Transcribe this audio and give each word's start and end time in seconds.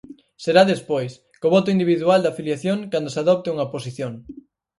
Será 0.43 0.61
despois, 0.73 1.11
co 1.41 1.47
voto 1.55 1.73
individual 1.75 2.19
da 2.21 2.29
afiliación 2.33 2.77
cando 2.91 3.09
se 3.13 3.19
adopte 3.23 3.51
unha 3.55 3.69
posición. 3.73 4.13